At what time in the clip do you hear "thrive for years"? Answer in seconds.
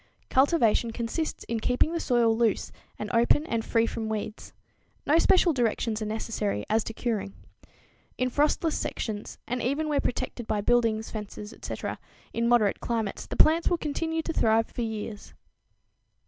14.33-15.35